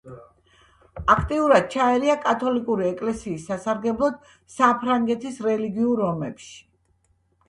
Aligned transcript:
აქტიურად 1.15 1.65
ჩაერია 1.73 2.15
კათოლიკური 2.23 2.87
ეკლესიის 2.91 3.45
სასარგებლოდ, 3.49 4.17
საფრანგეთის 4.55 5.37
რელიგიურ 5.49 6.03
ომებში. 6.07 6.57